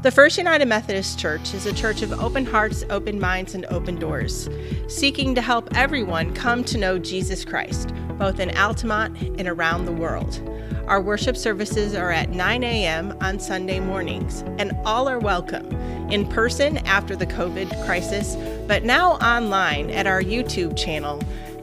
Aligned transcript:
The 0.00 0.12
First 0.12 0.38
United 0.38 0.66
Methodist 0.66 1.18
Church 1.18 1.52
is 1.54 1.66
a 1.66 1.74
church 1.74 2.02
of 2.02 2.12
open 2.20 2.46
hearts, 2.46 2.84
open 2.88 3.18
minds, 3.18 3.56
and 3.56 3.66
open 3.66 3.96
doors, 3.96 4.48
seeking 4.86 5.34
to 5.34 5.40
help 5.40 5.68
everyone 5.74 6.32
come 6.34 6.62
to 6.66 6.78
know 6.78 7.00
Jesus 7.00 7.44
Christ, 7.44 7.92
both 8.16 8.38
in 8.38 8.56
Altamont 8.56 9.20
and 9.20 9.48
around 9.48 9.86
the 9.86 9.92
world. 9.92 10.40
Our 10.86 11.00
worship 11.00 11.36
services 11.36 11.96
are 11.96 12.12
at 12.12 12.30
9 12.30 12.62
a.m. 12.62 13.18
on 13.20 13.40
Sunday 13.40 13.80
mornings, 13.80 14.42
and 14.58 14.70
all 14.84 15.08
are 15.08 15.18
welcome 15.18 15.66
in 16.12 16.28
person 16.28 16.78
after 16.86 17.16
the 17.16 17.26
COVID 17.26 17.84
crisis, 17.84 18.36
but 18.68 18.84
now 18.84 19.14
online 19.14 19.90
at 19.90 20.06
our 20.06 20.22
YouTube 20.22 20.76
channel, 20.76 21.20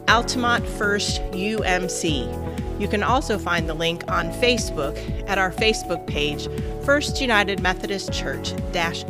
Altamont 0.10 0.68
First 0.68 1.22
UMC. 1.32 2.45
You 2.78 2.90
can 2.90 3.04
also 3.04 3.38
find 3.38 3.70
the 3.70 3.74
link 3.74 4.04
on 4.12 4.32
Facebook 4.32 4.98
at 5.30 5.38
our 5.38 5.52
Facebook 5.52 6.06
page, 6.08 6.48
First 6.84 7.22
United 7.22 7.62
Methodist 7.62 8.12
Church 8.12 8.54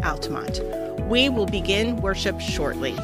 Altamont. 0.03 0.61
We 1.09 1.29
will 1.29 1.47
begin 1.47 1.97
worship 1.97 2.39
shortly. 2.39 2.95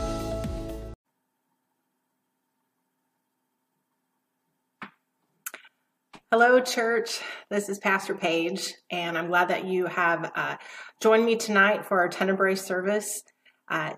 Hello, 6.32 6.62
church. 6.62 7.20
This 7.50 7.68
is 7.68 7.80
Pastor 7.80 8.16
Paige, 8.16 8.74
and 8.90 9.18
I'm 9.18 9.28
glad 9.28 9.50
that 9.50 9.66
you 9.66 9.88
have 9.88 10.32
uh, 10.34 10.58
joined 11.02 11.26
me 11.26 11.36
tonight 11.36 11.86
for 11.86 12.00
our 12.00 12.08
Tenebrae 12.08 12.56
service. 12.56 13.24
Uh, 13.68 13.96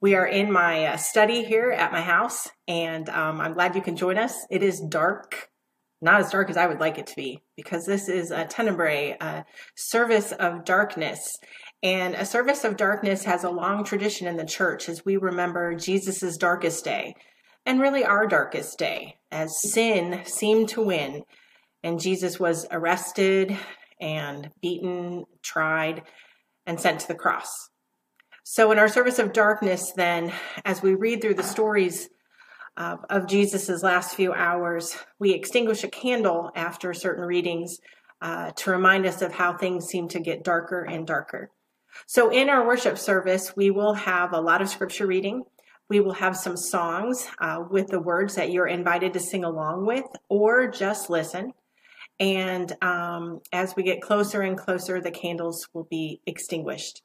we 0.00 0.14
are 0.14 0.26
in 0.26 0.50
my 0.50 0.86
uh, 0.86 0.96
study 0.96 1.44
here 1.44 1.70
at 1.70 1.92
my 1.92 2.00
house, 2.00 2.48
and 2.66 3.08
um, 3.10 3.40
I'm 3.40 3.52
glad 3.52 3.76
you 3.76 3.82
can 3.82 3.96
join 3.96 4.18
us. 4.18 4.46
It 4.50 4.62
is 4.62 4.80
dark 4.80 5.48
not 6.00 6.20
as 6.20 6.30
dark 6.30 6.50
as 6.50 6.56
I 6.56 6.66
would 6.66 6.80
like 6.80 6.98
it 6.98 7.06
to 7.08 7.16
be, 7.16 7.42
because 7.56 7.86
this 7.86 8.08
is 8.08 8.30
a 8.30 8.44
tenebrae, 8.44 9.16
a 9.20 9.44
service 9.76 10.32
of 10.32 10.64
darkness. 10.64 11.36
And 11.82 12.14
a 12.14 12.26
service 12.26 12.64
of 12.64 12.76
darkness 12.76 13.24
has 13.24 13.44
a 13.44 13.50
long 13.50 13.84
tradition 13.84 14.26
in 14.26 14.36
the 14.36 14.44
church 14.44 14.88
as 14.88 15.04
we 15.04 15.16
remember 15.16 15.74
Jesus' 15.74 16.36
darkest 16.36 16.84
day, 16.84 17.14
and 17.64 17.80
really 17.80 18.04
our 18.04 18.26
darkest 18.26 18.78
day, 18.78 19.16
as 19.30 19.60
sin 19.62 20.22
seemed 20.24 20.68
to 20.70 20.82
win, 20.82 21.22
and 21.82 22.00
Jesus 22.00 22.38
was 22.38 22.66
arrested 22.70 23.56
and 24.00 24.50
beaten, 24.60 25.24
tried, 25.42 26.02
and 26.66 26.80
sent 26.80 27.00
to 27.00 27.08
the 27.08 27.14
cross. 27.14 27.48
So, 28.44 28.70
in 28.70 28.78
our 28.78 28.88
service 28.88 29.18
of 29.18 29.32
darkness, 29.32 29.92
then, 29.96 30.32
as 30.64 30.82
we 30.82 30.94
read 30.94 31.20
through 31.20 31.34
the 31.34 31.42
stories 31.42 32.08
uh, 32.76 32.96
of 33.08 33.26
Jesus's 33.26 33.82
last 33.82 34.14
few 34.14 34.32
hours, 34.32 34.96
we 35.18 35.32
extinguish 35.32 35.82
a 35.84 35.88
candle 35.88 36.50
after 36.54 36.92
certain 36.92 37.24
readings 37.24 37.78
uh, 38.20 38.50
to 38.52 38.70
remind 38.70 39.06
us 39.06 39.22
of 39.22 39.32
how 39.32 39.56
things 39.56 39.86
seem 39.86 40.08
to 40.08 40.20
get 40.20 40.44
darker 40.44 40.82
and 40.82 41.06
darker. 41.06 41.50
So, 42.06 42.30
in 42.30 42.50
our 42.50 42.66
worship 42.66 42.98
service, 42.98 43.56
we 43.56 43.70
will 43.70 43.94
have 43.94 44.32
a 44.32 44.40
lot 44.40 44.60
of 44.60 44.68
scripture 44.68 45.06
reading. 45.06 45.44
We 45.88 46.00
will 46.00 46.14
have 46.14 46.36
some 46.36 46.56
songs 46.56 47.26
uh, 47.38 47.62
with 47.70 47.88
the 47.88 48.00
words 48.00 48.34
that 48.34 48.50
you're 48.50 48.66
invited 48.66 49.12
to 49.14 49.20
sing 49.20 49.44
along 49.44 49.86
with 49.86 50.04
or 50.28 50.68
just 50.68 51.08
listen. 51.08 51.52
And 52.18 52.72
um, 52.82 53.40
as 53.52 53.74
we 53.76 53.82
get 53.82 54.02
closer 54.02 54.42
and 54.42 54.58
closer, 54.58 55.00
the 55.00 55.10
candles 55.10 55.68
will 55.72 55.84
be 55.84 56.20
extinguished. 56.26 57.02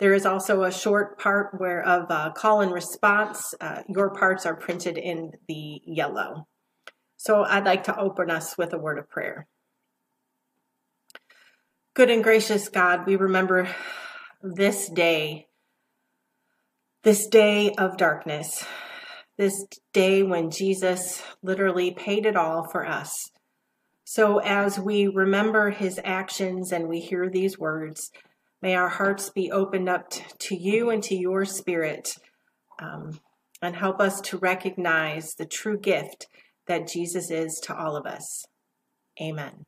There 0.00 0.14
is 0.14 0.24
also 0.24 0.62
a 0.62 0.72
short 0.72 1.18
part 1.18 1.60
where 1.60 1.86
of 1.86 2.10
uh, 2.10 2.30
call 2.30 2.62
and 2.62 2.72
response. 2.72 3.54
Uh, 3.60 3.82
your 3.86 4.10
parts 4.10 4.46
are 4.46 4.56
printed 4.56 4.96
in 4.96 5.32
the 5.46 5.82
yellow. 5.84 6.48
So 7.18 7.44
I'd 7.44 7.66
like 7.66 7.84
to 7.84 7.98
open 7.98 8.30
us 8.30 8.56
with 8.56 8.72
a 8.72 8.78
word 8.78 8.98
of 8.98 9.10
prayer. 9.10 9.46
Good 11.92 12.08
and 12.08 12.24
gracious 12.24 12.70
God, 12.70 13.06
we 13.06 13.16
remember 13.16 13.68
this 14.42 14.88
day, 14.88 15.48
this 17.02 17.26
day 17.26 17.74
of 17.76 17.98
darkness, 17.98 18.64
this 19.36 19.66
day 19.92 20.22
when 20.22 20.50
Jesus 20.50 21.22
literally 21.42 21.90
paid 21.90 22.24
it 22.24 22.36
all 22.36 22.66
for 22.66 22.86
us. 22.86 23.32
So 24.04 24.38
as 24.38 24.78
we 24.78 25.08
remember 25.08 25.70
his 25.70 26.00
actions 26.02 26.72
and 26.72 26.88
we 26.88 27.00
hear 27.00 27.28
these 27.28 27.58
words, 27.58 28.10
May 28.62 28.74
our 28.74 28.88
hearts 28.88 29.30
be 29.30 29.50
opened 29.50 29.88
up 29.88 30.10
to 30.10 30.54
you 30.54 30.90
and 30.90 31.02
to 31.04 31.14
your 31.14 31.44
spirit 31.44 32.16
um, 32.80 33.20
and 33.62 33.74
help 33.74 34.00
us 34.00 34.20
to 34.22 34.38
recognize 34.38 35.34
the 35.34 35.46
true 35.46 35.78
gift 35.78 36.26
that 36.66 36.88
Jesus 36.88 37.30
is 37.30 37.58
to 37.64 37.76
all 37.76 37.96
of 37.96 38.06
us. 38.06 38.44
Amen. 39.20 39.64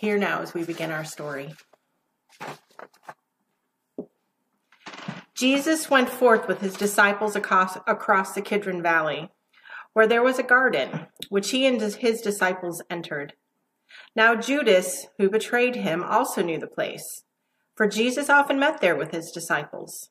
Here 0.00 0.16
now 0.16 0.40
as 0.40 0.54
we 0.54 0.64
begin 0.64 0.90
our 0.90 1.04
story. 1.04 1.52
Jesus 5.34 5.90
went 5.90 6.08
forth 6.08 6.48
with 6.48 6.62
his 6.62 6.72
disciples 6.72 7.36
across, 7.36 7.76
across 7.86 8.32
the 8.32 8.40
Kidron 8.40 8.82
Valley, 8.82 9.28
where 9.92 10.06
there 10.06 10.22
was 10.22 10.38
a 10.38 10.42
garden, 10.42 11.08
which 11.28 11.50
he 11.50 11.66
and 11.66 11.78
his 11.78 12.22
disciples 12.22 12.82
entered. 12.88 13.34
Now 14.16 14.34
Judas, 14.34 15.08
who 15.18 15.28
betrayed 15.28 15.76
him, 15.76 16.02
also 16.02 16.42
knew 16.42 16.58
the 16.58 16.66
place, 16.66 17.24
for 17.76 17.86
Jesus 17.86 18.30
often 18.30 18.58
met 18.58 18.80
there 18.80 18.96
with 18.96 19.10
his 19.10 19.30
disciples. 19.30 20.08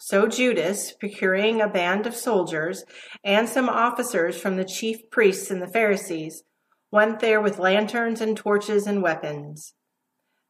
So 0.00 0.28
Judas, 0.28 0.92
procuring 0.92 1.62
a 1.62 1.68
band 1.68 2.06
of 2.06 2.14
soldiers 2.14 2.84
and 3.24 3.48
some 3.48 3.70
officers 3.70 4.36
from 4.36 4.56
the 4.56 4.66
chief 4.66 5.08
priests 5.10 5.50
and 5.50 5.62
the 5.62 5.72
Pharisees, 5.72 6.42
went 6.94 7.18
there 7.18 7.40
with 7.40 7.58
lanterns 7.58 8.20
and 8.20 8.36
torches 8.36 8.86
and 8.86 9.02
weapons. 9.02 9.74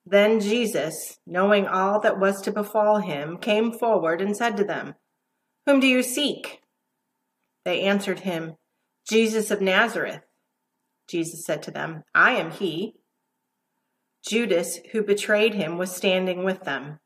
Then 0.04 0.40
Jesus, 0.40 1.18
knowing 1.26 1.66
all 1.66 2.00
that 2.00 2.20
was 2.20 2.42
to 2.42 2.52
befall 2.52 2.98
him, 2.98 3.38
came 3.38 3.72
forward 3.72 4.20
and 4.20 4.36
said 4.36 4.54
to 4.58 4.64
them, 4.64 4.94
Whom 5.64 5.80
do 5.80 5.86
you 5.86 6.02
seek? 6.02 6.60
They 7.64 7.80
answered 7.80 8.20
him, 8.20 8.56
Jesus 9.08 9.50
of 9.50 9.62
Nazareth. 9.62 10.20
Jesus 11.08 11.46
said 11.46 11.62
to 11.62 11.70
them, 11.70 12.02
I 12.14 12.32
am 12.32 12.50
he. 12.50 12.96
Judas, 14.28 14.80
who 14.92 15.02
betrayed 15.02 15.54
him, 15.54 15.78
was 15.78 15.96
standing 15.96 16.44
with 16.44 16.64
them. 16.64 16.98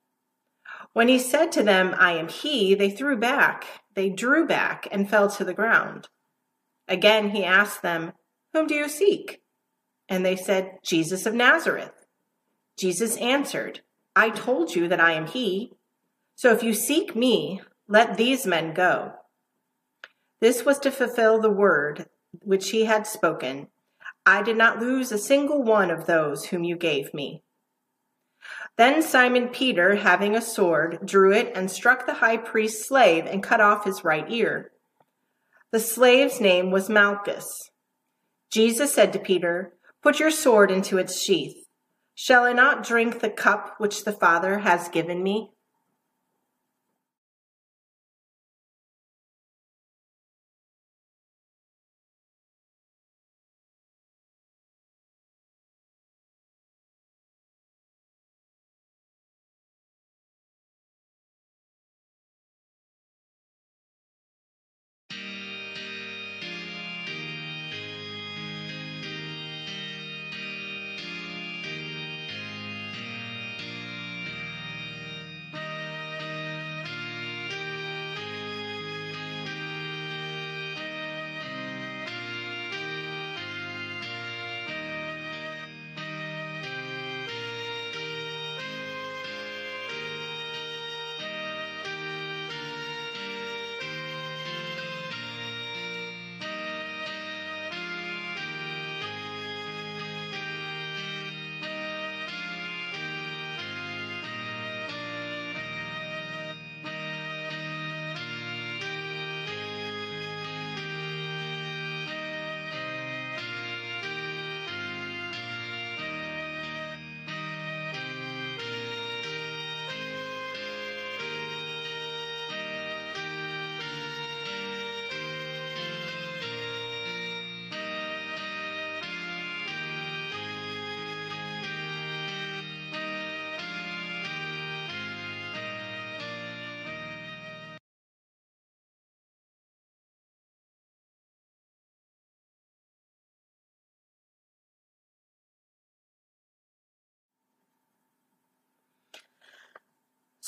When 0.94 1.06
he 1.06 1.20
said 1.20 1.52
to 1.52 1.62
them, 1.62 1.94
I 1.96 2.14
am 2.14 2.26
he, 2.26 2.74
they 2.74 2.90
threw 2.90 3.16
back, 3.16 3.66
they 3.94 4.10
drew 4.10 4.48
back, 4.48 4.88
and 4.90 5.08
fell 5.08 5.30
to 5.30 5.44
the 5.44 5.54
ground. 5.54 6.08
Again 6.88 7.30
he 7.30 7.44
asked 7.44 7.82
them, 7.82 8.14
whom 8.52 8.66
do 8.66 8.74
you 8.74 8.88
seek? 8.88 9.40
And 10.08 10.24
they 10.24 10.36
said, 10.36 10.78
Jesus 10.82 11.26
of 11.26 11.34
Nazareth. 11.34 12.06
Jesus 12.78 13.16
answered, 13.18 13.80
I 14.16 14.30
told 14.30 14.74
you 14.74 14.88
that 14.88 15.00
I 15.00 15.12
am 15.12 15.26
he. 15.26 15.72
So 16.34 16.52
if 16.52 16.62
you 16.62 16.72
seek 16.72 17.14
me, 17.14 17.60
let 17.88 18.16
these 18.16 18.46
men 18.46 18.74
go. 18.74 19.12
This 20.40 20.64
was 20.64 20.78
to 20.80 20.90
fulfill 20.90 21.40
the 21.40 21.50
word 21.50 22.06
which 22.42 22.70
he 22.70 22.84
had 22.84 23.06
spoken. 23.06 23.68
I 24.24 24.42
did 24.42 24.56
not 24.56 24.78
lose 24.78 25.10
a 25.10 25.18
single 25.18 25.62
one 25.62 25.90
of 25.90 26.06
those 26.06 26.46
whom 26.46 26.64
you 26.64 26.76
gave 26.76 27.12
me. 27.12 27.42
Then 28.76 29.02
Simon 29.02 29.48
Peter, 29.48 29.96
having 29.96 30.36
a 30.36 30.42
sword, 30.42 31.00
drew 31.04 31.32
it 31.32 31.52
and 31.54 31.70
struck 31.70 32.06
the 32.06 32.14
high 32.14 32.36
priest's 32.36 32.86
slave 32.86 33.26
and 33.26 33.42
cut 33.42 33.60
off 33.60 33.84
his 33.84 34.04
right 34.04 34.30
ear. 34.30 34.70
The 35.72 35.80
slave's 35.80 36.40
name 36.40 36.70
was 36.70 36.88
Malchus. 36.88 37.70
Jesus 38.50 38.94
said 38.94 39.12
to 39.12 39.18
Peter, 39.18 39.74
Put 40.02 40.20
your 40.20 40.30
sword 40.30 40.70
into 40.70 40.98
its 40.98 41.20
sheath. 41.20 41.56
Shall 42.14 42.44
I 42.44 42.52
not 42.52 42.84
drink 42.84 43.20
the 43.20 43.30
cup 43.30 43.74
which 43.78 44.04
the 44.04 44.12
Father 44.12 44.58
has 44.60 44.88
given 44.88 45.22
me? 45.22 45.50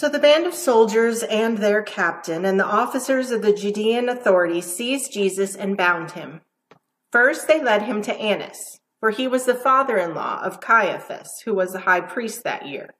So 0.00 0.08
the 0.08 0.18
band 0.18 0.46
of 0.46 0.54
soldiers 0.54 1.22
and 1.22 1.58
their 1.58 1.82
captain 1.82 2.46
and 2.46 2.58
the 2.58 2.64
officers 2.64 3.30
of 3.30 3.42
the 3.42 3.52
Judean 3.52 4.08
authorities 4.08 4.64
seized 4.64 5.12
Jesus 5.12 5.54
and 5.54 5.76
bound 5.76 6.12
him. 6.12 6.40
First, 7.12 7.46
they 7.46 7.62
led 7.62 7.82
him 7.82 8.00
to 8.04 8.14
Annas, 8.14 8.80
for 8.98 9.10
he 9.10 9.28
was 9.28 9.44
the 9.44 9.54
father 9.54 9.98
in 9.98 10.14
law 10.14 10.40
of 10.42 10.58
Caiaphas, 10.58 11.42
who 11.44 11.54
was 11.54 11.72
the 11.72 11.80
high 11.80 12.00
priest 12.00 12.44
that 12.44 12.66
year. 12.66 12.94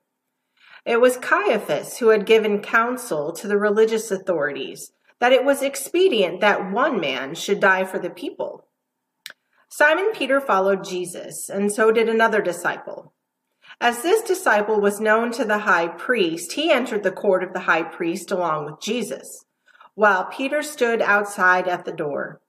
It 0.85 1.01
was 1.01 1.17
Caiaphas 1.17 1.97
who 1.97 2.09
had 2.09 2.27
given 2.27 2.61
counsel 2.61 3.33
to 3.33 3.49
the 3.49 3.57
religious 3.57 4.11
authorities 4.11 4.93
that 5.21 5.33
it 5.33 5.43
was 5.43 5.63
expedient 5.63 6.43
that 6.43 6.71
one 6.71 7.01
man 7.01 7.35
should 7.35 7.61
die 7.61 7.85
for 7.85 7.99
the 7.99 8.11
people. 8.11 8.67
Simon 9.71 10.11
Peter 10.13 10.39
followed 10.39 10.85
Jesus, 10.85 11.49
and 11.49 11.73
so 11.73 11.93
did 11.93 12.11
another 12.11 12.43
disciple. 12.43 13.15
As 13.81 14.03
this 14.03 14.21
disciple 14.21 14.79
was 14.79 15.01
known 15.01 15.33
to 15.33 15.45
the 15.45 15.61
high 15.61 15.89
priest, 15.89 16.53
he 16.53 16.71
entered 16.71 17.03
the 17.03 17.11
court 17.11 17.43
of 17.43 17.55
the 17.55 17.61
high 17.61 17.83
priest 17.83 18.31
along 18.31 18.67
with 18.67 18.81
Jesus, 18.81 19.47
while 19.95 20.27
Peter 20.27 20.63
stood 20.63 21.01
outside 21.01 21.67
at 21.67 21.87
the 21.87 21.93
door. 21.93 22.43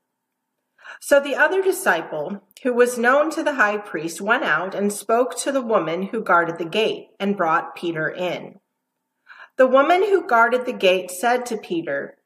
So 0.99 1.21
the 1.21 1.35
other 1.35 1.61
disciple, 1.61 2.43
who 2.63 2.73
was 2.73 2.97
known 2.97 3.29
to 3.31 3.43
the 3.43 3.53
high 3.53 3.77
priest, 3.77 4.19
went 4.19 4.43
out 4.43 4.75
and 4.75 4.91
spoke 4.91 5.37
to 5.37 5.53
the 5.53 5.61
woman 5.61 6.03
who 6.03 6.21
guarded 6.21 6.57
the 6.57 6.65
gate 6.65 7.07
and 7.17 7.37
brought 7.37 7.75
Peter 7.75 8.09
in. 8.09 8.59
The 9.55 9.67
woman 9.67 10.03
who 10.03 10.27
guarded 10.27 10.65
the 10.65 10.73
gate 10.73 11.11
said 11.11 11.45
to 11.45 11.57
Peter, 11.57 12.17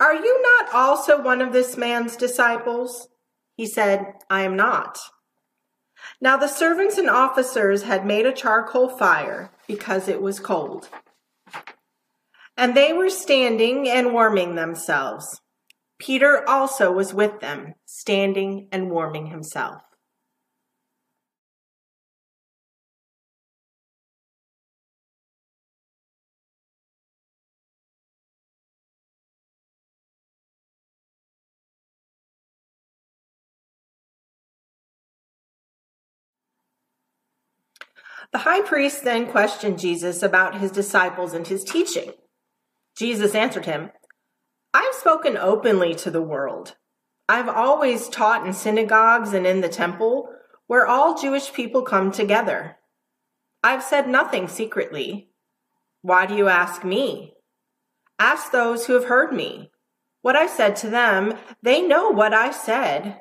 Are 0.00 0.14
you 0.14 0.42
not 0.42 0.74
also 0.74 1.20
one 1.20 1.42
of 1.42 1.52
this 1.52 1.76
man's 1.76 2.16
disciples? 2.16 3.08
He 3.56 3.66
said, 3.66 4.14
I 4.30 4.42
am 4.42 4.56
not. 4.56 4.98
Now 6.20 6.36
the 6.36 6.48
servants 6.48 6.98
and 6.98 7.10
officers 7.10 7.82
had 7.82 8.06
made 8.06 8.26
a 8.26 8.32
charcoal 8.32 8.88
fire 8.88 9.50
because 9.66 10.08
it 10.08 10.20
was 10.20 10.40
cold. 10.40 10.88
And 12.56 12.76
they 12.76 12.92
were 12.92 13.10
standing 13.10 13.88
and 13.88 14.12
warming 14.12 14.54
themselves. 14.54 15.40
Peter 15.98 16.48
also 16.48 16.92
was 16.92 17.14
with 17.14 17.40
them, 17.40 17.74
standing 17.86 18.68
and 18.70 18.90
warming 18.90 19.26
himself. 19.26 19.82
The 38.32 38.38
high 38.38 38.62
priest 38.62 39.04
then 39.04 39.26
questioned 39.26 39.78
Jesus 39.78 40.22
about 40.22 40.58
his 40.58 40.70
disciples 40.70 41.34
and 41.34 41.46
his 41.46 41.64
teaching. 41.64 42.12
Jesus 42.96 43.34
answered 43.34 43.66
him, 43.66 43.90
I've 44.72 44.94
spoken 44.94 45.36
openly 45.36 45.94
to 45.96 46.10
the 46.10 46.22
world. 46.22 46.76
I've 47.28 47.48
always 47.48 48.08
taught 48.08 48.46
in 48.46 48.52
synagogues 48.52 49.32
and 49.32 49.46
in 49.46 49.60
the 49.60 49.68
temple 49.68 50.28
where 50.66 50.86
all 50.86 51.20
Jewish 51.20 51.52
people 51.52 51.82
come 51.82 52.10
together. 52.10 52.76
I've 53.62 53.82
said 53.82 54.08
nothing 54.08 54.48
secretly. 54.48 55.30
Why 56.02 56.26
do 56.26 56.34
you 56.34 56.48
ask 56.48 56.84
me? 56.84 57.34
Ask 58.18 58.52
those 58.52 58.86
who 58.86 58.94
have 58.94 59.06
heard 59.06 59.32
me. 59.32 59.70
What 60.22 60.36
I 60.36 60.46
said 60.46 60.76
to 60.76 60.90
them, 60.90 61.34
they 61.62 61.82
know 61.82 62.10
what 62.10 62.34
I 62.34 62.50
said. 62.50 63.20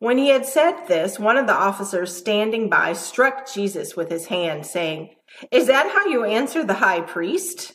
When 0.00 0.18
he 0.18 0.28
had 0.28 0.46
said 0.46 0.86
this, 0.86 1.18
one 1.18 1.36
of 1.36 1.46
the 1.46 1.54
officers 1.54 2.14
standing 2.14 2.70
by 2.70 2.92
struck 2.92 3.52
Jesus 3.52 3.96
with 3.96 4.10
his 4.10 4.26
hand, 4.26 4.64
saying, 4.64 5.10
Is 5.50 5.66
that 5.66 5.90
how 5.90 6.06
you 6.06 6.24
answer 6.24 6.64
the 6.64 6.74
high 6.74 7.00
priest? 7.00 7.74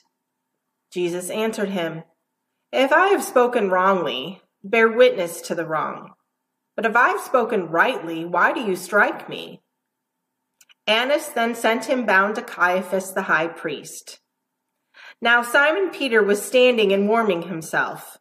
Jesus 0.94 1.30
answered 1.30 1.70
him, 1.70 2.04
If 2.72 2.94
I 2.94 3.08
have 3.08 3.24
spoken 3.24 3.70
wrongly, 3.70 4.42
bear 4.64 4.88
witness 4.88 5.42
to 5.42 5.56
the 5.56 5.66
wrong. 5.66 6.12
But 6.76 6.86
if 6.86 6.96
I 6.96 7.10
have 7.10 7.22
spoken 7.22 7.68
rightly, 7.68 8.24
why 8.24 8.54
do 8.54 8.62
you 8.62 8.76
strike 8.76 9.28
me? 9.28 9.62
Annas 10.88 11.28
then 11.28 11.56
sent 11.56 11.86
him 11.86 12.06
bound 12.06 12.36
to 12.36 12.42
Caiaphas 12.42 13.14
the 13.14 13.24
high 13.24 13.48
priest. 13.48 14.20
Now 15.22 15.42
Simon 15.42 15.90
Peter 15.90 16.24
was 16.24 16.42
standing 16.42 16.92
and 16.92 17.08
warming 17.08 17.44
himself. 17.44 18.18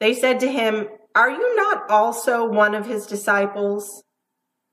They 0.00 0.14
said 0.14 0.40
to 0.40 0.50
him, 0.50 0.88
are 1.18 1.30
you 1.30 1.56
not 1.56 1.90
also 1.90 2.44
one 2.48 2.76
of 2.76 2.86
his 2.86 3.04
disciples? 3.04 4.04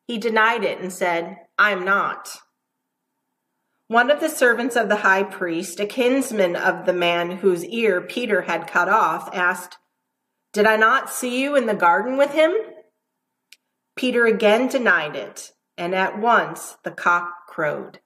He 0.05 0.19
denied 0.19 0.63
it 0.63 0.79
and 0.79 0.93
said, 0.93 1.37
I 1.57 1.71
am 1.71 1.83
not. 1.83 2.37
One 3.87 4.11
of 4.11 4.19
the 4.19 4.29
servants 4.29 4.75
of 4.75 4.87
the 4.87 4.97
high 4.97 5.23
priest, 5.23 5.79
a 5.79 5.87
kinsman 5.87 6.55
of 6.55 6.85
the 6.85 6.93
man 6.93 7.37
whose 7.37 7.65
ear 7.65 7.99
Peter 7.99 8.43
had 8.43 8.67
cut 8.67 8.87
off, 8.87 9.27
asked, 9.33 9.77
Did 10.53 10.67
I 10.67 10.75
not 10.75 11.09
see 11.09 11.41
you 11.41 11.55
in 11.55 11.65
the 11.65 11.73
garden 11.73 12.15
with 12.15 12.33
him? 12.33 12.53
Peter 13.95 14.27
again 14.27 14.67
denied 14.67 15.15
it, 15.15 15.51
and 15.79 15.95
at 15.95 16.19
once 16.19 16.77
the 16.83 16.91
cock 16.91 17.47
crowed. 17.47 18.01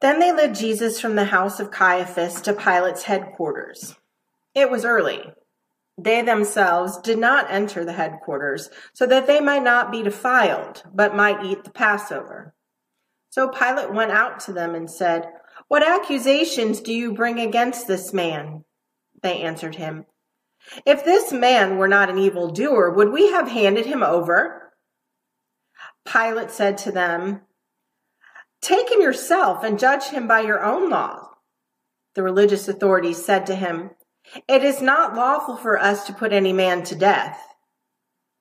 Then 0.00 0.20
they 0.20 0.32
led 0.32 0.54
Jesus 0.54 1.00
from 1.00 1.16
the 1.16 1.26
house 1.26 1.58
of 1.58 1.70
Caiaphas 1.70 2.40
to 2.42 2.52
Pilate's 2.52 3.04
headquarters. 3.04 3.96
It 4.54 4.70
was 4.70 4.84
early. 4.84 5.22
They 5.96 6.22
themselves 6.22 6.98
did 6.98 7.18
not 7.18 7.50
enter 7.50 7.84
the 7.84 7.94
headquarters, 7.94 8.70
so 8.92 9.06
that 9.06 9.26
they 9.26 9.40
might 9.40 9.64
not 9.64 9.90
be 9.90 10.02
defiled, 10.02 10.84
but 10.94 11.16
might 11.16 11.44
eat 11.44 11.64
the 11.64 11.70
Passover. 11.70 12.54
So 13.30 13.48
Pilate 13.48 13.92
went 13.92 14.12
out 14.12 14.38
to 14.40 14.52
them 14.52 14.76
and 14.76 14.88
said, 14.88 15.28
What 15.66 15.86
accusations 15.86 16.80
do 16.80 16.94
you 16.94 17.12
bring 17.12 17.40
against 17.40 17.88
this 17.88 18.12
man? 18.12 18.64
They 19.22 19.42
answered 19.42 19.74
him, 19.74 20.06
If 20.86 21.04
this 21.04 21.32
man 21.32 21.76
were 21.76 21.88
not 21.88 22.08
an 22.08 22.18
evildoer, 22.18 22.90
would 22.90 23.10
we 23.10 23.32
have 23.32 23.48
handed 23.48 23.86
him 23.86 24.04
over? 24.04 24.72
Pilate 26.06 26.52
said 26.52 26.78
to 26.78 26.92
them, 26.92 27.42
Take 28.60 28.90
him 28.90 29.00
yourself 29.00 29.62
and 29.62 29.78
judge 29.78 30.04
him 30.04 30.26
by 30.26 30.40
your 30.40 30.64
own 30.64 30.90
law. 30.90 31.28
The 32.14 32.22
religious 32.22 32.68
authorities 32.68 33.24
said 33.24 33.46
to 33.46 33.54
him, 33.54 33.90
It 34.48 34.64
is 34.64 34.82
not 34.82 35.14
lawful 35.14 35.56
for 35.56 35.78
us 35.78 36.04
to 36.06 36.12
put 36.12 36.32
any 36.32 36.52
man 36.52 36.82
to 36.84 36.96
death. 36.96 37.40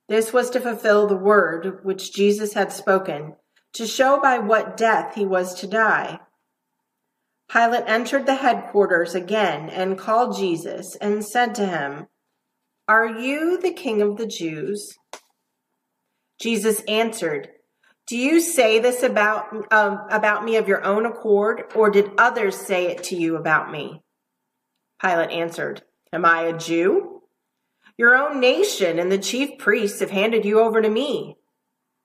This 0.09 0.33
was 0.33 0.49
to 0.51 0.59
fulfill 0.59 1.07
the 1.07 1.15
word 1.15 1.83
which 1.83 2.13
Jesus 2.13 2.53
had 2.53 2.71
spoken, 2.71 3.35
to 3.73 3.85
show 3.85 4.19
by 4.19 4.39
what 4.39 4.77
death 4.77 5.15
he 5.15 5.25
was 5.25 5.53
to 5.55 5.67
die. 5.67 6.19
Pilate 7.49 7.83
entered 7.87 8.25
the 8.25 8.35
headquarters 8.35 9.15
again 9.15 9.69
and 9.69 9.97
called 9.97 10.37
Jesus 10.37 10.95
and 10.95 11.23
said 11.23 11.55
to 11.55 11.65
him, 11.65 12.07
Are 12.87 13.07
you 13.07 13.59
the 13.59 13.73
king 13.73 14.01
of 14.01 14.17
the 14.17 14.27
Jews? 14.27 14.97
Jesus 16.39 16.81
answered, 16.87 17.49
do 18.07 18.17
you 18.17 18.39
say 18.39 18.79
this 18.79 19.03
about, 19.03 19.71
um, 19.71 19.99
about 20.09 20.45
me 20.45 20.55
of 20.55 20.67
your 20.69 20.83
own 20.83 21.05
accord, 21.05 21.65
or 21.75 21.89
did 21.89 22.11
others 22.17 22.55
say 22.55 22.87
it 22.87 23.03
to 23.05 23.17
you 23.17 23.35
about 23.35 23.69
me? 23.69 24.01
Pilate 25.01 25.31
answered, 25.31 25.83
Am 26.13 26.23
I 26.23 26.43
a 26.43 26.57
Jew? 26.57 27.21
Your 27.97 28.15
own 28.15 28.39
nation 28.39 28.97
and 28.97 29.11
the 29.11 29.17
chief 29.17 29.57
priests 29.57 29.99
have 29.99 30.11
handed 30.11 30.45
you 30.45 30.61
over 30.61 30.81
to 30.81 30.89
me. 30.89 31.35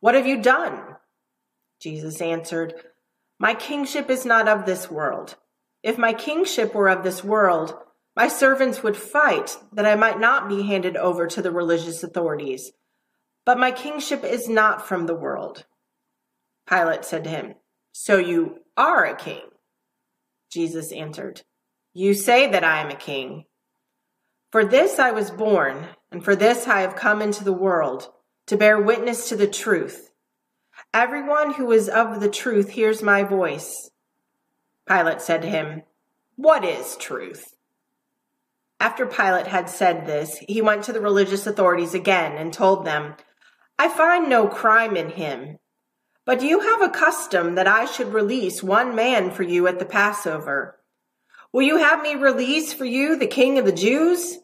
What 0.00 0.16
have 0.16 0.26
you 0.26 0.42
done? 0.42 0.82
Jesus 1.80 2.21
answered, 2.21 2.75
My 3.38 3.54
kingship 3.54 4.11
is 4.11 4.25
not 4.25 4.49
of 4.49 4.66
this 4.66 4.90
world. 4.90 5.37
If 5.85 5.99
my 5.99 6.12
kingship 6.12 6.75
were 6.75 6.88
of 6.88 7.04
this 7.04 7.23
world, 7.23 7.75
my 8.16 8.26
servants 8.26 8.82
would 8.82 8.97
fight 8.97 9.56
that 9.73 9.87
I 9.87 9.94
might 9.94 10.18
not 10.18 10.49
be 10.49 10.62
handed 10.62 10.97
over 10.97 11.28
to 11.28 11.42
the 11.42 11.52
religious 11.52 12.02
authorities. 12.02 12.73
But 13.47 13.59
my 13.59 13.71
kingship 13.71 14.25
is 14.25 14.49
not 14.49 14.87
from 14.87 15.06
the 15.06 15.14
world. 15.14 15.64
Pilate 16.69 17.04
said 17.04 17.25
to 17.25 17.31
him, 17.31 17.54
So 17.92 18.16
you 18.19 18.61
are 18.76 19.04
a 19.04 19.16
king? 19.16 19.42
Jesus 20.50 20.92
answered, 20.92 21.42
You 21.92 22.14
say 22.14 22.50
that 22.50 22.64
I 22.64 22.81
am 22.81 22.90
a 22.90 22.97
king. 22.97 23.45
For 24.50 24.64
this 24.64 24.99
I 24.99 25.11
was 25.12 25.31
born, 25.31 25.88
and 26.11 26.23
for 26.23 26.37
this 26.37 26.69
I 26.69 26.81
have 26.81 26.95
come 26.95 27.23
into 27.23 27.42
the 27.42 27.52
world, 27.52 28.09
to 28.47 28.57
bear 28.57 28.81
witness 28.81 29.28
to 29.31 29.37
the 29.37 29.47
truth. 29.47 30.11
Everyone 30.92 31.54
who 31.54 31.73
is 31.73 31.88
of 31.88 32.21
the 32.21 32.28
truth 32.28 32.71
hears 32.71 33.02
my 33.02 33.23
voice. 33.23 33.90
Pilate 34.87 35.23
said 35.23 35.42
to 35.42 35.49
him, 35.49 35.83
What 36.37 36.64
is 36.64 36.97
truth? 36.97 37.54
After 38.78 39.07
Pilate 39.07 39.47
had 39.47 39.71
said 39.71 40.07
this, 40.07 40.38
he 40.38 40.61
went 40.61 40.83
to 40.85 40.92
the 40.92 41.00
religious 41.00 41.47
authorities 41.47 41.95
again 41.95 42.33
and 42.33 42.52
told 42.52 42.85
them, 42.85 43.14
I 43.78 43.88
find 43.88 44.28
no 44.28 44.49
crime 44.49 44.97
in 44.97 45.11
him. 45.11 45.59
But 46.25 46.43
you 46.43 46.61
have 46.61 46.83
a 46.83 46.88
custom 46.88 47.57
that 47.57 47.67
I 47.67 47.85
should 47.85 48.12
release 48.12 48.62
one 48.62 48.95
man 48.95 49.31
for 49.31 49.43
you 49.43 49.67
at 49.67 49.79
the 49.79 49.85
Passover. 49.85 50.79
Will 51.52 51.62
you 51.62 51.79
have 51.79 52.02
me 52.02 52.14
release 52.14 52.73
for 52.73 52.85
you 52.85 53.17
the 53.17 53.26
king 53.26 53.59
of 53.59 53.64
the 53.64 53.73
Jews? 53.73 54.38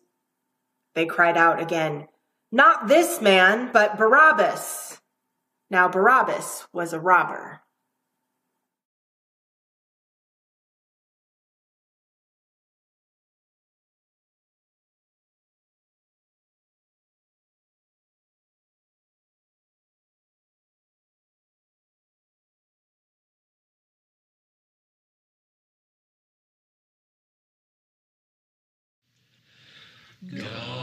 They 0.95 1.07
cried 1.07 1.37
out 1.37 1.63
again, 1.63 2.09
Not 2.51 2.89
this 2.89 3.21
man, 3.21 3.71
but 3.73 3.97
Barabbas. 3.97 5.01
Now 5.71 5.89
Barabbas 5.89 6.67
was 6.73 6.93
a 6.93 7.01
robber. 7.01 7.61
God 30.27 30.78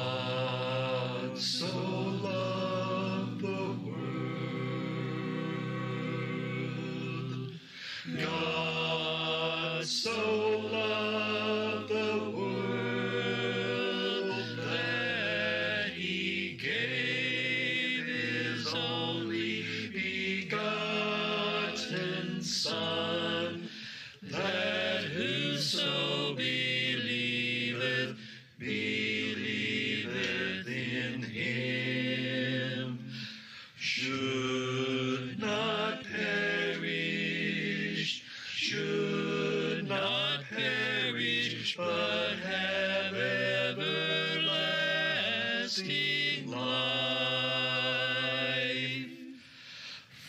everlasting 45.79 46.51
life. 46.51 46.62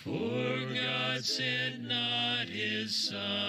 For 0.02 0.74
God 0.74 1.24
sent 1.24 1.82
not 1.88 2.48
his 2.48 3.08
Son 3.08 3.45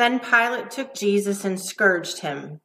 Then 0.00 0.18
Pilate 0.18 0.70
took 0.70 0.94
Jesus 0.94 1.44
and 1.44 1.60
scourged 1.60 2.20
him. 2.20 2.62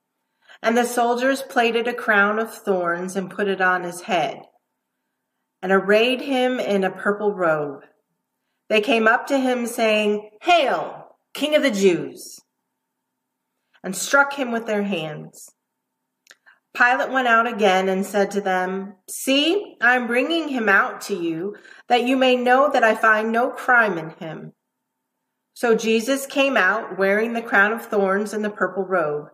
And 0.61 0.77
the 0.77 0.85
soldiers 0.85 1.41
plaited 1.41 1.85
a 1.85 1.93
crown 1.93 2.39
of 2.39 2.53
thorns 2.53 3.17
and 3.17 3.29
put 3.29 3.49
it 3.49 3.59
on 3.59 3.83
his 3.83 4.03
head, 4.03 4.43
and 5.61 5.69
arrayed 5.69 6.21
him 6.21 6.61
in 6.61 6.85
a 6.85 6.89
purple 6.89 7.33
robe. 7.33 7.81
They 8.69 8.79
came 8.79 9.05
up 9.05 9.27
to 9.27 9.37
him, 9.37 9.67
saying, 9.67 10.29
Hail, 10.43 11.17
King 11.33 11.55
of 11.55 11.61
the 11.61 11.71
Jews! 11.71 12.39
and 13.83 13.97
struck 13.97 14.35
him 14.35 14.53
with 14.53 14.65
their 14.65 14.83
hands. 14.83 15.49
Pilate 16.73 17.11
went 17.11 17.27
out 17.27 17.47
again 17.47 17.89
and 17.89 18.05
said 18.05 18.31
to 18.31 18.39
them, 18.39 18.95
See, 19.09 19.75
I 19.81 19.97
am 19.97 20.07
bringing 20.07 20.47
him 20.47 20.69
out 20.69 21.01
to 21.01 21.13
you, 21.13 21.57
that 21.89 22.07
you 22.07 22.15
may 22.15 22.37
know 22.37 22.69
that 22.71 22.85
I 22.85 22.95
find 22.95 23.33
no 23.33 23.49
crime 23.49 23.97
in 23.97 24.11
him. 24.11 24.53
So 25.55 25.73
Jesus 25.73 26.27
came 26.27 26.55
out 26.55 26.99
wearing 26.99 27.33
the 27.33 27.41
crown 27.41 27.71
of 27.71 27.83
thorns 27.83 28.31
and 28.33 28.45
the 28.45 28.51
purple 28.51 28.83
robe. 28.83 29.29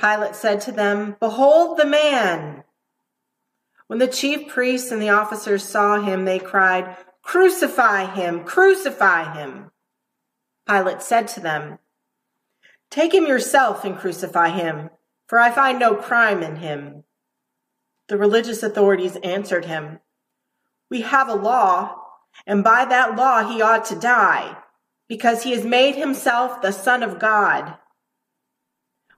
Pilate 0.00 0.34
said 0.34 0.60
to 0.62 0.72
them, 0.72 1.16
Behold 1.20 1.78
the 1.78 1.86
man! 1.86 2.64
When 3.86 4.00
the 4.00 4.08
chief 4.08 4.48
priests 4.48 4.90
and 4.90 5.00
the 5.00 5.10
officers 5.10 5.62
saw 5.62 6.00
him, 6.00 6.24
they 6.24 6.40
cried, 6.40 6.96
Crucify 7.22 8.06
him! 8.06 8.42
Crucify 8.42 9.32
him! 9.32 9.70
Pilate 10.68 11.02
said 11.02 11.28
to 11.28 11.40
them, 11.40 11.78
Take 12.90 13.14
him 13.14 13.28
yourself 13.28 13.84
and 13.84 13.96
crucify 13.96 14.48
him 14.48 14.90
for 15.26 15.38
I 15.38 15.50
find 15.50 15.78
no 15.78 15.94
crime 15.94 16.42
in 16.42 16.56
him. 16.56 17.04
The 18.08 18.16
religious 18.16 18.62
authorities 18.62 19.16
answered 19.22 19.64
him, 19.64 19.98
We 20.88 21.00
have 21.02 21.28
a 21.28 21.34
law, 21.34 21.96
and 22.46 22.62
by 22.62 22.84
that 22.84 23.16
law 23.16 23.48
he 23.48 23.60
ought 23.60 23.84
to 23.86 23.98
die, 23.98 24.56
because 25.08 25.42
he 25.42 25.52
has 25.52 25.64
made 25.64 25.94
himself 25.94 26.60
the 26.62 26.72
Son 26.72 27.02
of 27.02 27.18
God. 27.18 27.76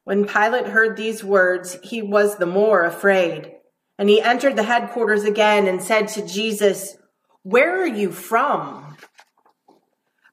When 0.05 0.27
Pilate 0.27 0.69
heard 0.69 0.97
these 0.97 1.23
words, 1.23 1.79
he 1.83 2.03
was 2.03 2.37
the 2.37 2.47
more 2.47 2.85
afraid, 2.85 3.53
and 3.99 4.09
he 4.09 4.23
entered 4.23 4.57
the 4.57 4.63
headquarters 4.63 5.25
again 5.25 5.67
and 5.67 5.83
said 5.83 6.09
to 6.09 6.27
Jesus, 6.27 6.97
Where 7.43 7.83
are 7.83 7.87
you 7.87 8.13
from? 8.13 8.97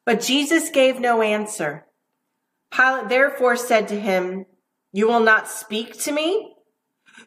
But 0.05 0.21
Jesus 0.21 0.69
gave 0.69 0.99
no 0.99 1.21
answer. 1.21 1.85
Pilate 2.71 3.09
therefore 3.09 3.55
said 3.55 3.87
to 3.89 3.99
him, 3.99 4.45
you 4.95 5.09
will 5.09 5.19
not 5.19 5.49
speak 5.49 5.99
to 6.03 6.11
me? 6.13 6.55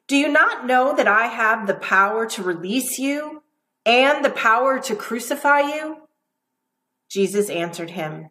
Do 0.06 0.16
you 0.16 0.30
not 0.30 0.64
know 0.64 0.96
that 0.96 1.06
I 1.06 1.26
have 1.26 1.66
the 1.66 1.74
power 1.74 2.24
to 2.28 2.42
release 2.42 2.98
you 2.98 3.42
and 3.84 4.24
the 4.24 4.30
power 4.30 4.80
to 4.80 4.96
crucify 4.96 5.60
you? 5.60 6.07
Jesus 7.08 7.48
answered 7.50 7.90
him, 7.90 8.28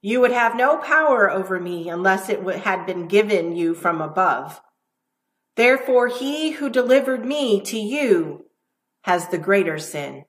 You 0.00 0.20
would 0.20 0.32
have 0.32 0.56
no 0.56 0.78
power 0.78 1.30
over 1.30 1.58
me 1.60 1.88
unless 1.88 2.28
it 2.28 2.40
had 2.58 2.86
been 2.86 3.08
given 3.08 3.56
you 3.56 3.74
from 3.74 4.00
above. 4.00 4.60
Therefore, 5.56 6.08
he 6.08 6.52
who 6.52 6.70
delivered 6.70 7.24
me 7.24 7.60
to 7.62 7.78
you 7.78 8.46
has 9.04 9.28
the 9.28 9.38
greater 9.38 9.78
sin. 9.78 10.24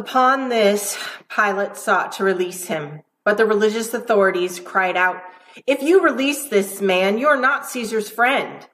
Upon 0.00 0.48
this, 0.48 0.96
Pilate 1.28 1.76
sought 1.76 2.12
to 2.12 2.24
release 2.24 2.68
him, 2.68 3.02
but 3.22 3.36
the 3.36 3.44
religious 3.44 3.92
authorities 3.92 4.58
cried 4.58 4.96
out, 4.96 5.20
If 5.66 5.82
you 5.82 6.02
release 6.02 6.48
this 6.48 6.80
man, 6.80 7.18
you 7.18 7.28
are 7.28 7.38
not 7.38 7.66
Caesar's 7.66 8.08
friend. 8.08 8.66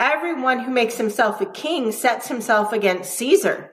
Everyone 0.00 0.60
who 0.60 0.70
makes 0.70 0.96
himself 0.96 1.38
a 1.42 1.44
king 1.44 1.92
sets 1.92 2.28
himself 2.28 2.72
against 2.72 3.12
Caesar. 3.18 3.72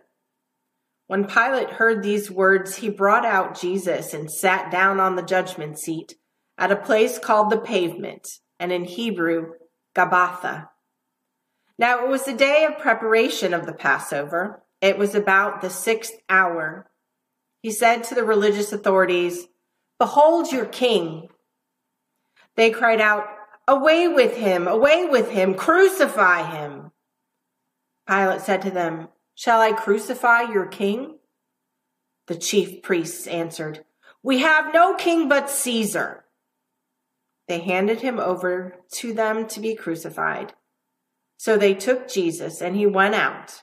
When 1.07 1.27
Pilate 1.27 1.69
heard 1.69 2.03
these 2.03 2.29
words, 2.29 2.75
he 2.75 2.89
brought 2.89 3.23
out 3.23 3.57
Jesus 3.57 4.13
and 4.13 4.29
sat 4.29 4.69
down 4.69 4.99
on 4.99 5.15
the 5.15 5.23
judgment 5.23 5.79
seat 5.79 6.15
at 6.57 6.73
a 6.73 6.75
place 6.75 7.17
called 7.17 7.51
the 7.51 7.57
pavement, 7.57 8.27
and 8.59 8.73
in 8.73 8.83
Hebrew, 8.83 9.53
Gabbatha. 9.95 10.67
Now 11.79 12.03
it 12.03 12.09
was 12.09 12.25
the 12.25 12.33
day 12.33 12.65
of 12.65 12.79
preparation 12.79 13.53
of 13.53 13.65
the 13.65 13.73
Passover. 13.73 14.61
It 14.81 14.97
was 14.97 15.13
about 15.13 15.61
the 15.61 15.69
sixth 15.69 16.13
hour. 16.27 16.89
He 17.61 17.71
said 17.71 18.03
to 18.05 18.15
the 18.15 18.23
religious 18.23 18.73
authorities, 18.73 19.47
Behold 19.99 20.51
your 20.51 20.65
king. 20.65 21.29
They 22.55 22.71
cried 22.71 22.99
out, 22.99 23.25
Away 23.67 24.07
with 24.07 24.35
him, 24.35 24.67
away 24.67 25.05
with 25.05 25.29
him, 25.29 25.53
crucify 25.53 26.43
him. 26.43 26.91
Pilate 28.07 28.41
said 28.41 28.63
to 28.63 28.71
them, 28.71 29.09
Shall 29.35 29.61
I 29.61 29.71
crucify 29.71 30.41
your 30.41 30.65
king? 30.65 31.19
The 32.27 32.35
chief 32.35 32.81
priests 32.81 33.27
answered, 33.27 33.85
We 34.23 34.39
have 34.39 34.73
no 34.73 34.95
king 34.95 35.29
but 35.29 35.49
Caesar. 35.49 36.25
They 37.47 37.59
handed 37.59 38.01
him 38.01 38.19
over 38.19 38.77
to 38.93 39.13
them 39.13 39.47
to 39.49 39.59
be 39.59 39.75
crucified. 39.75 40.53
So 41.37 41.57
they 41.57 41.73
took 41.75 42.07
Jesus, 42.07 42.61
and 42.61 42.75
he 42.75 42.85
went 42.85 43.15
out 43.15 43.61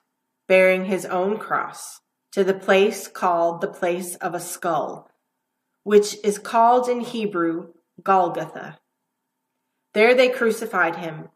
bearing 0.48 0.86
his 0.86 1.04
own 1.04 1.38
cross, 1.38 2.00
to 2.32 2.42
the 2.42 2.54
place 2.54 3.06
called 3.06 3.60
the 3.60 3.68
place 3.68 4.16
of 4.16 4.34
a 4.34 4.40
skull, 4.40 5.10
which 5.84 6.16
is 6.24 6.38
called 6.38 6.88
in 6.88 7.00
Hebrew 7.00 7.68
Golgotha. 8.02 8.78
There 9.94 10.14
they 10.14 10.28
crucified 10.28 10.96
him, 10.96 11.28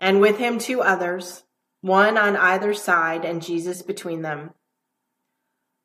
and 0.00 0.20
with 0.20 0.38
him 0.38 0.58
two 0.58 0.80
others, 0.80 1.44
one 1.80 2.16
on 2.16 2.36
either 2.36 2.72
side, 2.74 3.24
and 3.24 3.42
Jesus 3.42 3.82
between 3.82 4.22
them. 4.22 4.50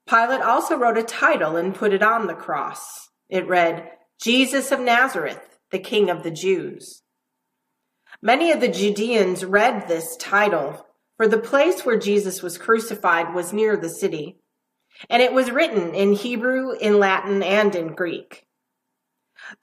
Pilate 0.07 0.41
also 0.41 0.77
wrote 0.77 0.97
a 0.97 1.03
title 1.03 1.57
and 1.57 1.75
put 1.75 1.93
it 1.93 2.01
on 2.01 2.27
the 2.27 2.33
cross. 2.33 3.09
It 3.29 3.47
read, 3.47 3.91
Jesus 4.21 4.71
of 4.71 4.79
Nazareth, 4.79 5.59
the 5.71 5.79
King 5.79 6.09
of 6.09 6.23
the 6.23 6.31
Jews. 6.31 7.03
Many 8.21 8.51
of 8.51 8.61
the 8.61 8.69
Judeans 8.69 9.45
read 9.45 9.87
this 9.87 10.15
title 10.17 10.86
for 11.17 11.27
the 11.27 11.39
place 11.39 11.85
where 11.85 11.99
Jesus 11.99 12.41
was 12.41 12.57
crucified 12.57 13.33
was 13.33 13.51
near 13.51 13.75
the 13.75 13.89
city, 13.89 14.37
and 15.09 15.21
it 15.21 15.33
was 15.33 15.51
written 15.51 15.93
in 15.93 16.13
Hebrew, 16.13 16.71
in 16.71 16.99
Latin, 16.99 17.43
and 17.43 17.75
in 17.75 17.93
Greek. 17.95 18.45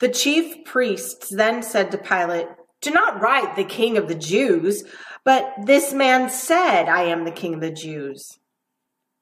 The 0.01 0.09
chief 0.09 0.65
priests 0.65 1.29
then 1.31 1.63
said 1.63 1.91
to 1.91 1.99
Pilate, 1.99 2.49
Do 2.81 2.91
not 2.91 3.21
write 3.21 3.57
the 3.57 3.65
king 3.65 3.97
of 3.97 4.09
the 4.09 4.15
Jews, 4.15 4.85
but 5.25 5.53
this 5.65 5.93
man 5.93 6.31
said, 6.31 6.89
I 6.89 7.05
am 7.05 7.25
the 7.25 7.31
king 7.31 7.55
of 7.55 7.61
the 7.61 7.71
Jews. 7.71 8.39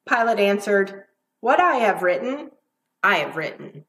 Pilate 0.08 0.40
answered, 0.40 1.04
What 1.40 1.60
I 1.60 1.76
have 1.76 2.02
written, 2.02 2.50
I 3.02 3.16
have 3.16 3.36
written. 3.36 3.84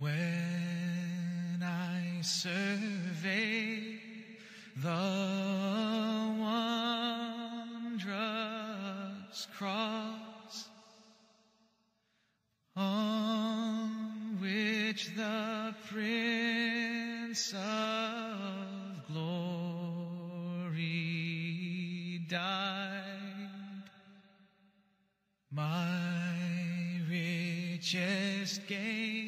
When 0.00 1.62
I 1.62 2.22
survey 2.22 3.98
the 4.74 4.88
wondrous 8.00 9.46
cross 9.54 10.68
on 12.74 14.38
which 14.40 15.14
the 15.14 15.74
Prince 15.90 17.52
of 17.52 19.06
Glory 19.06 19.36
died, 22.26 23.90
my 25.50 25.92
richest 27.06 28.66
gain 28.66 29.19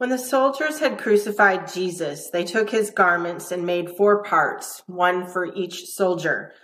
When 0.00 0.08
the 0.08 0.16
soldiers 0.16 0.78
had 0.78 0.96
crucified 0.96 1.70
Jesus, 1.70 2.30
they 2.30 2.42
took 2.44 2.70
his 2.70 2.88
garments 2.88 3.52
and 3.52 3.66
made 3.66 3.98
four 3.98 4.22
parts, 4.22 4.82
one 4.86 5.26
for 5.26 5.54
each 5.54 5.84
soldier, 5.88 6.54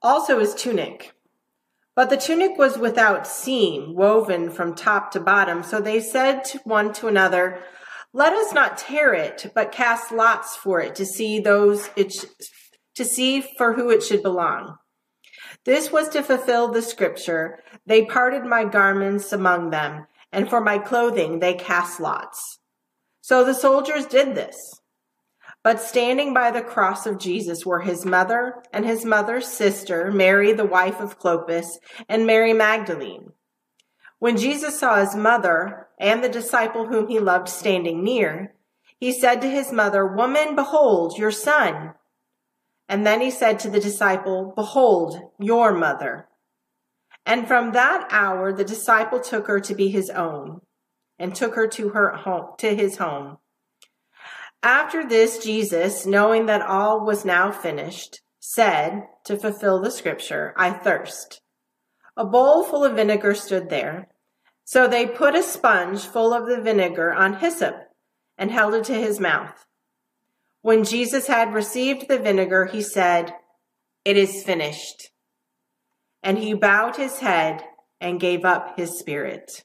also 0.00 0.38
his 0.38 0.54
tunic. 0.54 1.12
But 1.94 2.08
the 2.08 2.16
tunic 2.16 2.56
was 2.56 2.78
without 2.78 3.26
seam, 3.26 3.94
woven 3.94 4.50
from 4.50 4.74
top 4.74 5.10
to 5.10 5.20
bottom. 5.20 5.62
So 5.62 5.78
they 5.82 6.00
said 6.00 6.42
to 6.44 6.58
one 6.64 6.94
to 6.94 7.06
another, 7.06 7.62
Let 8.14 8.32
us 8.32 8.54
not 8.54 8.78
tear 8.78 9.12
it, 9.12 9.52
but 9.54 9.72
cast 9.72 10.10
lots 10.10 10.56
for 10.56 10.80
it 10.80 10.94
to 10.94 11.04
see 11.04 11.38
those 11.38 11.90
it 11.96 12.14
sh- 12.14 12.24
to 12.94 13.04
see 13.04 13.42
for 13.42 13.74
who 13.74 13.90
it 13.90 14.02
should 14.02 14.22
belong. 14.22 14.78
This 15.66 15.92
was 15.92 16.08
to 16.08 16.22
fulfill 16.22 16.68
the 16.68 16.80
scripture. 16.80 17.58
They 17.84 18.06
parted 18.06 18.46
my 18.46 18.64
garments 18.64 19.34
among 19.34 19.68
them, 19.68 20.06
and 20.32 20.48
for 20.48 20.62
my 20.62 20.78
clothing 20.78 21.40
they 21.40 21.52
cast 21.52 22.00
lots. 22.00 22.59
So 23.20 23.44
the 23.44 23.54
soldiers 23.54 24.06
did 24.06 24.34
this. 24.34 24.80
But 25.62 25.80
standing 25.80 26.32
by 26.32 26.50
the 26.50 26.62
cross 26.62 27.06
of 27.06 27.18
Jesus 27.18 27.66
were 27.66 27.80
his 27.80 28.06
mother 28.06 28.62
and 28.72 28.86
his 28.86 29.04
mother's 29.04 29.46
sister, 29.46 30.10
Mary, 30.10 30.52
the 30.52 30.64
wife 30.64 31.00
of 31.00 31.18
Clopas, 31.18 31.78
and 32.08 32.26
Mary 32.26 32.54
Magdalene. 32.54 33.32
When 34.18 34.38
Jesus 34.38 34.78
saw 34.78 34.96
his 34.96 35.14
mother 35.14 35.88
and 35.98 36.24
the 36.24 36.28
disciple 36.30 36.86
whom 36.86 37.08
he 37.08 37.18
loved 37.18 37.48
standing 37.48 38.02
near, 38.02 38.54
he 38.98 39.12
said 39.12 39.42
to 39.42 39.50
his 39.50 39.72
mother, 39.72 40.06
Woman, 40.06 40.56
behold 40.56 41.18
your 41.18 41.30
son. 41.30 41.94
And 42.88 43.06
then 43.06 43.20
he 43.20 43.30
said 43.30 43.58
to 43.60 43.70
the 43.70 43.80
disciple, 43.80 44.52
Behold 44.56 45.18
your 45.38 45.72
mother. 45.72 46.26
And 47.26 47.46
from 47.46 47.72
that 47.72 48.08
hour 48.10 48.52
the 48.52 48.64
disciple 48.64 49.20
took 49.20 49.46
her 49.46 49.60
to 49.60 49.74
be 49.74 49.88
his 49.88 50.10
own 50.10 50.62
and 51.20 51.34
took 51.34 51.54
her 51.54 51.68
to 51.68 51.90
her 51.90 52.16
home 52.16 52.54
to 52.58 52.74
his 52.74 52.96
home. 52.96 53.36
After 54.62 55.08
this 55.08 55.38
Jesus, 55.38 56.04
knowing 56.04 56.46
that 56.46 56.62
all 56.62 57.04
was 57.04 57.24
now 57.24 57.52
finished, 57.52 58.20
said 58.40 59.02
to 59.24 59.36
fulfill 59.36 59.80
the 59.80 59.90
scripture, 59.90 60.52
I 60.56 60.72
thirst. 60.72 61.42
A 62.16 62.24
bowl 62.24 62.64
full 62.64 62.84
of 62.84 62.96
vinegar 62.96 63.34
stood 63.34 63.68
there. 63.70 64.08
So 64.64 64.88
they 64.88 65.06
put 65.06 65.34
a 65.34 65.42
sponge 65.42 66.06
full 66.06 66.32
of 66.32 66.46
the 66.46 66.60
vinegar 66.60 67.12
on 67.12 67.34
hyssop 67.34 67.76
and 68.38 68.50
held 68.50 68.74
it 68.74 68.84
to 68.84 68.94
his 68.94 69.20
mouth. 69.20 69.66
When 70.62 70.84
Jesus 70.84 71.26
had 71.26 71.54
received 71.54 72.08
the 72.08 72.18
vinegar, 72.18 72.66
he 72.66 72.82
said, 72.82 73.34
It 74.04 74.16
is 74.16 74.44
finished. 74.44 75.10
And 76.22 76.38
he 76.38 76.54
bowed 76.54 76.96
his 76.96 77.18
head 77.18 77.64
and 78.00 78.20
gave 78.20 78.44
up 78.44 78.76
his 78.76 78.98
spirit. 78.98 79.64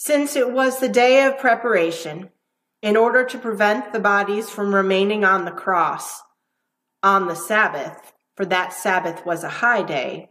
Since 0.00 0.36
it 0.36 0.52
was 0.52 0.78
the 0.78 0.88
day 0.88 1.24
of 1.24 1.40
preparation, 1.40 2.30
in 2.82 2.96
order 2.96 3.24
to 3.24 3.36
prevent 3.36 3.92
the 3.92 3.98
bodies 3.98 4.48
from 4.48 4.72
remaining 4.72 5.24
on 5.24 5.44
the 5.44 5.50
cross 5.50 6.22
on 7.02 7.26
the 7.26 7.34
Sabbath, 7.34 8.12
for 8.36 8.44
that 8.44 8.72
Sabbath 8.72 9.26
was 9.26 9.42
a 9.42 9.48
high 9.48 9.82
day, 9.82 10.30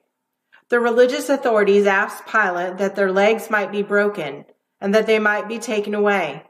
the 0.69 0.80
religious 0.80 1.27
authorities 1.27 1.86
asked 1.86 2.27
Pilate 2.27 2.77
that 2.77 2.95
their 2.95 3.12
legs 3.12 3.49
might 3.49 3.69
be 3.69 3.82
broken 3.82 4.45
and 4.80 4.95
that 4.95 5.06
they 5.06 5.19
might 5.19 5.49
be 5.49 5.60
taken 5.60 5.93
away. 5.93 6.43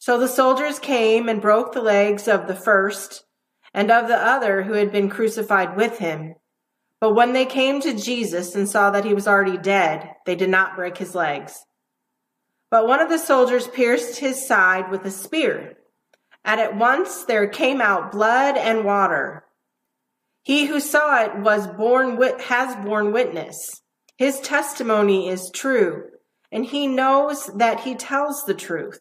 So 0.00 0.18
the 0.18 0.26
soldiers 0.26 0.80
came 0.80 1.28
and 1.28 1.40
broke 1.40 1.72
the 1.72 1.82
legs 1.82 2.26
of 2.26 2.48
the 2.48 2.56
first 2.56 3.22
and 3.72 3.92
of 3.92 4.08
the 4.08 4.18
other 4.18 4.64
who 4.64 4.72
had 4.72 4.90
been 4.90 5.08
crucified 5.08 5.76
with 5.76 5.98
him. 5.98 6.34
But 7.00 7.14
when 7.14 7.32
they 7.32 7.46
came 7.46 7.80
to 7.82 7.94
Jesus 7.94 8.56
and 8.56 8.68
saw 8.68 8.90
that 8.90 9.04
he 9.04 9.14
was 9.14 9.28
already 9.28 9.56
dead, 9.56 10.10
they 10.26 10.34
did 10.34 10.50
not 10.50 10.74
break 10.74 10.98
his 10.98 11.14
legs. 11.14 11.64
But 12.74 12.88
one 12.88 13.00
of 13.00 13.08
the 13.08 13.18
soldiers 13.18 13.68
pierced 13.68 14.18
his 14.18 14.48
side 14.48 14.90
with 14.90 15.04
a 15.04 15.10
spear, 15.12 15.76
and 16.44 16.60
at 16.60 16.76
once 16.76 17.24
there 17.24 17.46
came 17.46 17.80
out 17.80 18.10
blood 18.10 18.56
and 18.56 18.84
water. 18.84 19.44
He 20.42 20.66
who 20.66 20.80
saw 20.80 21.22
it 21.22 21.36
was 21.38 21.68
born 21.68 22.20
has 22.40 22.74
borne 22.84 23.12
witness. 23.12 23.80
His 24.16 24.40
testimony 24.40 25.28
is 25.28 25.52
true, 25.54 26.06
and 26.50 26.64
he 26.66 26.88
knows 26.88 27.46
that 27.54 27.82
he 27.82 27.94
tells 27.94 28.42
the 28.44 28.54
truth, 28.54 28.98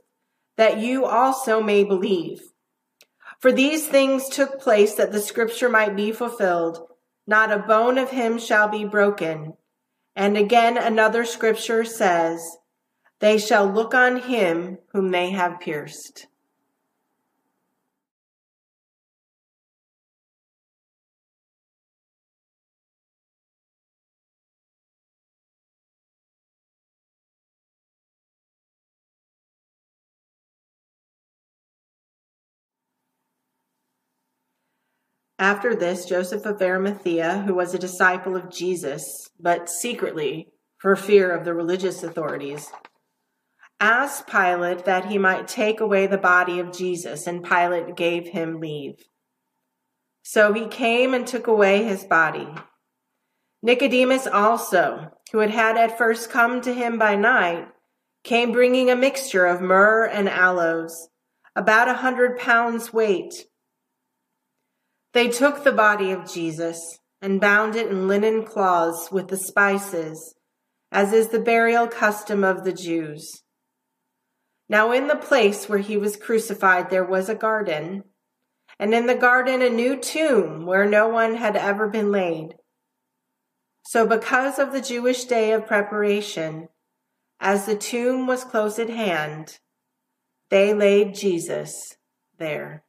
that 0.56 0.78
you 0.78 1.06
also 1.06 1.60
may 1.60 1.84
believe. 1.84 2.42
For 3.40 3.52
these 3.52 3.88
things 3.88 4.30
took 4.30 4.62
place 4.62 4.94
that 4.94 5.12
the 5.12 5.20
scripture 5.20 5.68
might 5.68 5.96
be 5.96 6.12
fulfilled. 6.12 6.78
Not 7.26 7.52
a 7.52 7.58
bone 7.58 7.98
of 7.98 8.12
him 8.12 8.38
shall 8.38 8.68
be 8.68 8.86
broken. 8.86 9.54
And 10.16 10.38
again, 10.38 10.78
another 10.78 11.26
scripture 11.26 11.84
says, 11.84 12.58
They 13.24 13.38
shall 13.38 13.66
look 13.66 13.94
on 13.94 14.18
him 14.18 14.80
whom 14.92 15.12
they 15.12 15.30
have 15.30 15.62
pierced. 15.62 16.28
After 35.40 35.74
this, 35.74 36.04
Joseph 36.04 36.46
of 36.46 36.62
Arimathea, 36.62 37.44
who 37.48 37.54
was 37.54 37.74
a 37.74 37.80
disciple 37.80 38.36
of 38.36 38.52
Jesus, 38.52 39.30
but 39.40 39.70
secretly 39.70 40.50
for 40.78 40.98
fear 40.98 41.32
of 41.32 41.46
the 41.46 41.54
religious 41.54 42.04
authorities, 42.04 42.70
asked 43.80 44.28
Pilate 44.28 44.86
that 44.86 45.06
he 45.06 45.18
might 45.18 45.48
take 45.48 45.80
away 45.80 46.08
the 46.08 46.18
body 46.18 46.60
of 46.60 46.72
Jesus, 46.72 47.28
and 47.28 47.44
Pilate 47.44 47.96
gave 47.96 48.28
him 48.28 48.60
leave. 48.60 48.96
So 50.24 50.54
he 50.54 50.68
came 50.68 51.14
and 51.14 51.28
took 51.28 51.48
away 51.48 51.84
his 51.84 52.04
body. 52.06 52.48
Nicodemus 53.62 54.28
also, 54.28 55.12
who 55.32 55.40
had 55.40 55.52
had 55.52 55.78
at 55.78 55.98
first 55.98 56.30
come 56.30 56.62
to 56.62 56.74
him 56.74 56.98
by 56.98 57.16
night, 57.16 57.68
came 58.24 58.52
bringing 58.52 58.90
a 58.90 58.96
mixture 58.96 59.46
of 59.46 59.62
myrrh 59.62 60.06
and 60.06 60.30
aloes, 60.30 61.10
about 61.56 61.88
a 61.88 61.96
hundred 61.96 62.38
pounds 62.38 62.94
weight. 62.94 63.46
They 65.14 65.28
took 65.28 65.64
the 65.64 65.72
body 65.72 66.12
of 66.12 66.32
Jesus 66.32 67.00
and 67.22 67.40
bound 67.40 67.76
it 67.76 67.88
in 67.88 68.08
linen 68.08 68.44
cloths 68.44 69.12
with 69.12 69.28
the 69.28 69.38
spices, 69.38 70.36
as 70.92 71.14
is 71.14 71.30
the 71.30 71.40
burial 71.40 71.88
custom 71.88 72.44
of 72.44 72.64
the 72.64 72.74
Jews. 72.74 73.43
Now, 74.74 74.92
in 74.92 75.06
the 75.06 75.16
place 75.16 75.70
where 75.70 75.78
he 75.78 75.98
was 75.98 76.16
crucified, 76.16 76.90
there 76.90 77.06
was 77.06 77.30
a 77.30 77.36
garden, 77.36 78.06
and 78.80 78.92
in 78.92 79.06
the 79.06 79.14
garden 79.14 79.62
a 79.62 79.70
new 79.70 79.96
tomb 79.96 80.66
where 80.66 80.90
no 80.90 81.08
one 81.08 81.36
had 81.36 81.56
ever 81.56 81.88
been 81.88 82.12
laid. 82.12 82.56
So, 83.84 84.08
because 84.08 84.58
of 84.58 84.72
the 84.72 84.82
Jewish 84.82 85.26
day 85.26 85.52
of 85.52 85.68
preparation, 85.68 86.70
as 87.40 87.68
the 87.68 87.76
tomb 87.76 88.26
was 88.26 88.44
close 88.44 88.80
at 88.80 88.90
hand, 88.90 89.60
they 90.50 90.74
laid 90.74 91.14
Jesus 91.14 91.96
there. 92.40 92.84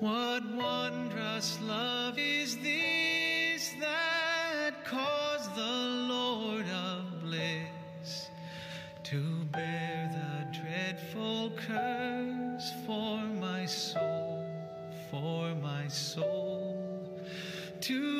What 0.00 0.42
wondrous 0.54 1.60
love 1.60 2.18
is 2.18 2.56
this 2.56 3.74
that 3.80 4.82
caused 4.82 5.54
the 5.54 5.60
Lord 5.62 6.64
of 6.70 7.20
bliss 7.20 8.30
to 9.02 9.44
bear 9.52 10.10
the 10.10 10.58
dreadful 10.58 11.50
curse 11.50 12.72
for 12.86 13.18
my 13.18 13.66
soul, 13.66 14.46
for 15.10 15.54
my 15.56 15.86
soul, 15.88 16.78
to 17.82 18.19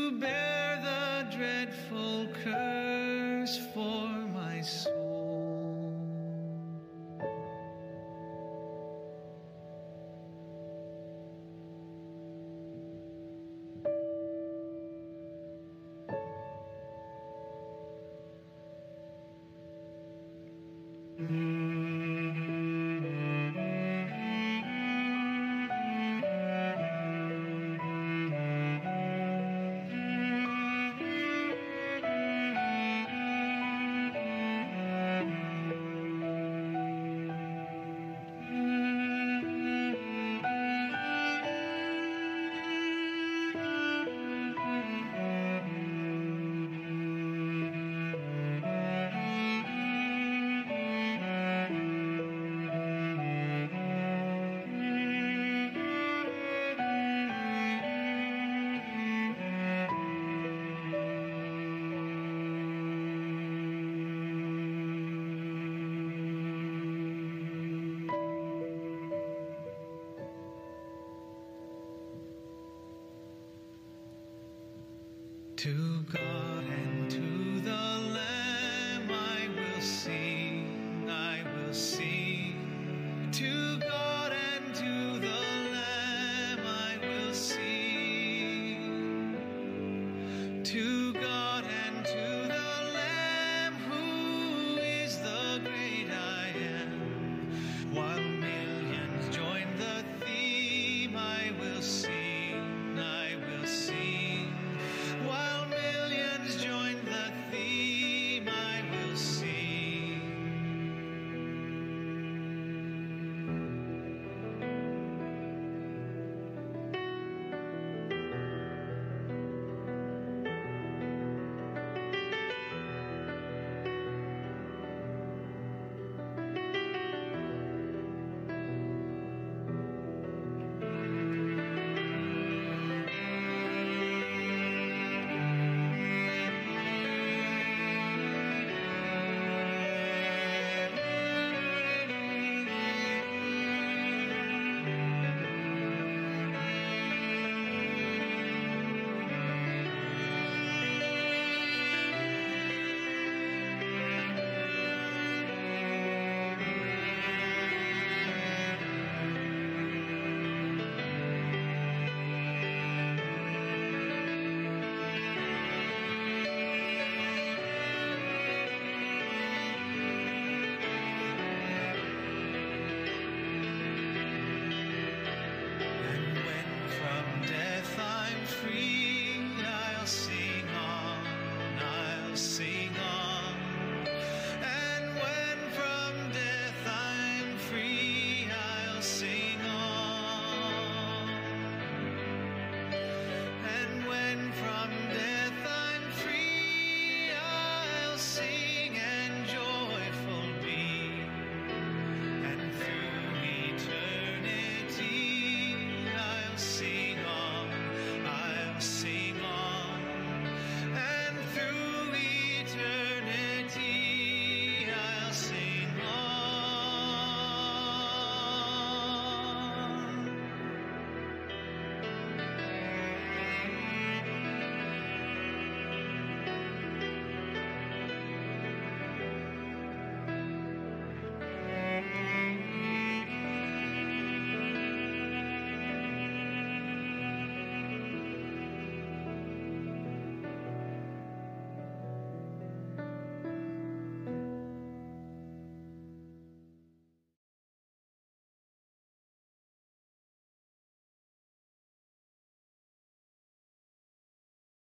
To 75.61 76.03
God 76.11 76.64
and 76.70 77.11
to 77.11 77.61
the 77.61 77.70
Lamb 77.70 79.11
I 79.11 79.46
will 79.55 79.83
sing, 79.83 81.07
I 81.07 81.42
will 81.55 81.75
sing. 81.75 82.30